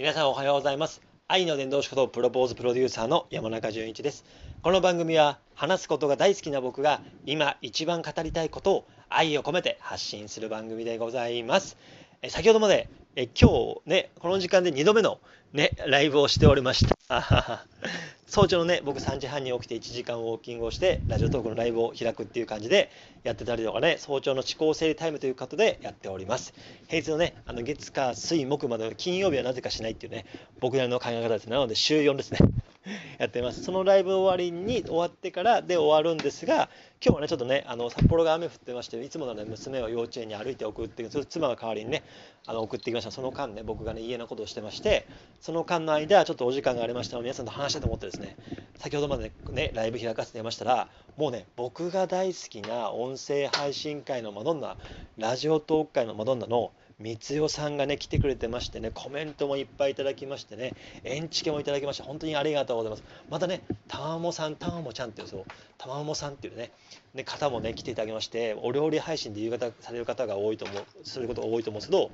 [0.00, 1.02] 皆さんおはようございます。
[1.28, 4.24] 愛の伝道師ことプロポーズプロデューサーの山中淳一です。
[4.62, 11.76] この番組は話すことが大好きな僕が今一番語りたいことを愛を込めて発信する番組でございます。
[12.22, 15.18] え先ほどまでえ今日ねこの時間で2度目の
[15.52, 17.66] ねライブをしておりました。
[18.30, 22.88] 早朝のね僕3時半に起きて1時間ウォーキングをしてラジオトークのライブを開くっていう感じで
[23.24, 26.54] やってたりとかね早朝の思考整理タイムということでやっております。
[26.86, 30.26] 平日のねあの月火水木までの金曜日はなぜかしないっていうね
[30.60, 31.50] 僕なりの考え方です。
[31.50, 32.38] なので週4ですね。
[33.18, 33.62] やってます。
[33.62, 36.70] そのライブ終わりに終わってからで終わるんですが
[37.04, 42.02] 今日はねちょっとねあの札幌が雨降ってましていつものね娘を幼稚園に歩いて送ってそ妻が代わりにね
[42.46, 43.10] あの送ってきました。
[43.10, 45.06] その間ね僕がね家のことをしてまして
[45.40, 48.36] その間の間ちょっとお時間がありましたので皆さんと話したいと思ってですね
[48.78, 54.76] 先ほどまでねライブ開かせていましたらもうね僕が大好きな音声配信界のマドンナ
[55.18, 63.04] ラジオトーク界のマドンナの三代さんがね来てくれてましてねコメントもいっぱいいただきましてねエンチケもいただきまして本当にありがとうございます。
[63.30, 65.44] またねたまもさんたまもちゃんっていうそう
[65.78, 66.72] たまもさんっていうね
[67.14, 72.10] ね方もね来ていただきましてお料理配信で夕方される方が多いと思うすること多いと思うんですけど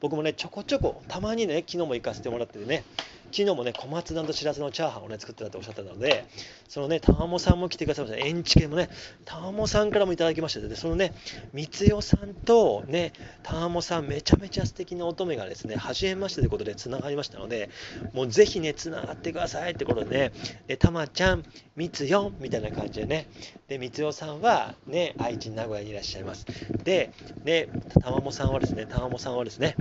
[0.00, 2.84] 僕もねちょこちょこたまにね昨日も行かせてもらってね
[3.30, 6.26] 昨日もね、小松菜としらすのチャーハンをね、作ってたっておっしゃってたので、
[6.68, 8.26] そのね、たまもさんも来てくださいました。
[8.26, 8.88] エンチ系もね、
[9.24, 11.12] たまもさんからもいただきましてで、そのね、
[11.52, 13.12] 三代さんとね、
[13.42, 17.70] たまもさん、めちゃめちゃ素敵な乙女がですね、初めましてということでつながりましたので、
[18.12, 20.32] もうぜひね、つながってくださいってことでね、
[20.66, 21.44] で、たまちゃん、
[21.76, 23.28] 三代みたいな感じでね、
[23.68, 26.46] で、三代さんはね、愛知、名古屋にいらっしゃいます。
[26.84, 27.12] で、
[27.44, 27.68] ね、
[28.02, 29.76] たまもさんはですね、たまもさんはですね、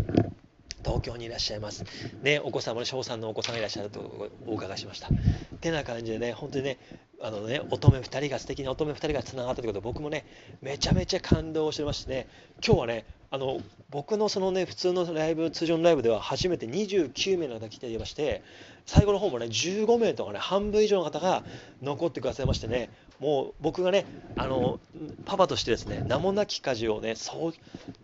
[0.88, 1.84] 東京にいらっしゃいます。
[2.22, 5.10] ね、お子様の翔さんのお子さんがいらっしゃるとお伺いしました。
[5.10, 5.12] っ
[5.60, 6.78] てな感じでね、本当にね、
[7.22, 10.26] あのね、乙女2人が素敵な乙女2人がつながったということで、僕もね、
[10.62, 12.28] めちゃめちゃ感動してましてね、
[12.66, 18.42] 今日はね、あの僕のそのね、普通のライブ、通常のライブでは初めて29名の方来ていまして、
[18.86, 21.44] 最後の方もね、15名とかね、半分以上の方が
[21.82, 22.90] 残ってくださいましてね、
[23.20, 24.06] もう僕がね、
[24.38, 24.80] あの
[25.26, 27.54] パパとしてですね、名もなき家事をね、そう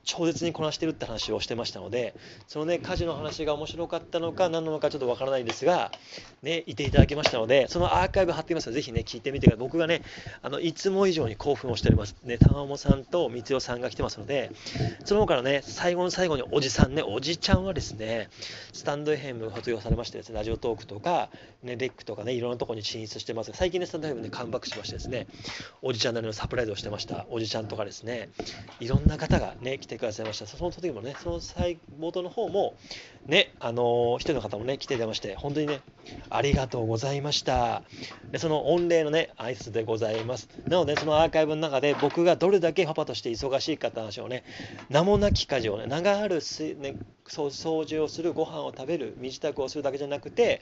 [0.03, 2.13] 超絶にこなしてるって話をしてましたので、
[2.47, 5.91] そのね、家事の話が面白かったのか、何なのかちょっとわからないんですが、
[6.41, 9.65] ね、いていただきましたので、そのアーカイブ貼っていますので、ぜひね、聞いてみてください。
[9.65, 10.01] 僕がね、
[10.41, 12.15] あのいつも以上に興奮をしております。
[12.23, 14.51] ね、玉もさんと三代さんが来てますので、
[15.13, 18.29] その他のね、最後の最後におじさんね、おじちゃんはですね、
[18.71, 21.29] スタンド FM を卒業されましてですね、ラジオトークとか、
[21.61, 25.27] ね、レックとかね、いろんなところに進出してます最近ね、スタンド FM でカムバックしましてですね、
[25.83, 28.29] おじちゃんなりのサプライズをしてました、おじちゃんとかですね、
[28.79, 30.47] いろんな方がね、来てくださいました。
[30.47, 32.73] その時もね、その最冒頭の方も、
[33.27, 35.81] ね、あのー、一人の方もね、来ていただまして、本当にね、
[36.31, 37.83] ありがとうございました。
[38.31, 40.49] でその御礼のね、挨拶でございます。
[40.67, 44.43] なので、そのアーカイブの中で、僕がどれだけパパとして忙しいかって話をね、
[44.89, 50.61] 生名もなき家事をね、名があるす、ね、掃除をする、ご飯を食べる、身支度をするだけじゃなくて、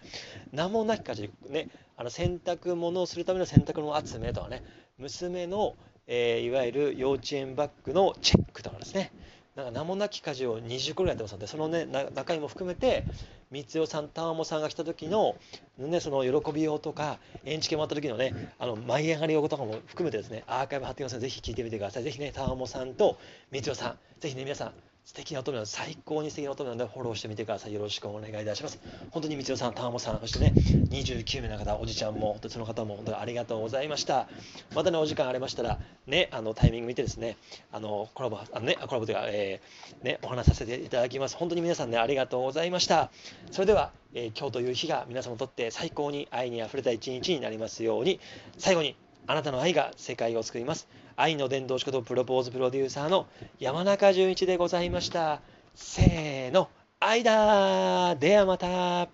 [0.52, 4.64] 名もなき家事、ね、あの洗濯物をするための洗濯物集めとかね、
[4.98, 5.76] 娘の、
[6.08, 9.12] えー、いわゆる幼稚園バッグのチェックとかですね、
[9.56, 13.06] なんか名もなき家事を20個ぐらいやってますので、そのね、中身も含めて、
[13.52, 15.36] 光代さん、玉もさんが来た時の、
[15.78, 22.04] ね、その喜びようとか、エンチケもらった時のね、あの舞い上がりようとかも含めてですね、アーカイブ貼ってますので、ぜひ聞いてみてください。
[22.04, 23.18] ぜひね、玉もさんと
[23.52, 24.74] 三代さん、ぜひね、皆さん、
[25.04, 27.74] 素敵な乙女なので、最高に素敵な乙女なので、フォローしてみてください。
[27.74, 28.80] よろしくお願いいたします。
[29.10, 34.30] 本当に三代さん、たもさん、そしてね、29名の方、おじちゃんも、その方も本当にありがとうございました。
[34.76, 37.38] またね、お時間ありましたら、ね、あのタイミング見てですね、
[37.72, 41.36] あのコラボ、あのね、コラボというか、えー、ね、お話させていただきます。
[41.36, 43.12] 本当に皆さんね、ありがとうございました。
[43.52, 48.20] それでは、えー、今日という日が皆様にとって最高に愛にあふれた一日になりますように、
[48.58, 48.96] 最後に、
[49.28, 50.88] あなたの愛が世界を救います。
[51.16, 53.28] 愛の伝道師ことプロポーズプロデューサーの
[53.60, 55.42] 山中淳一でございました。
[55.76, 59.10] せーの、愛だーではまた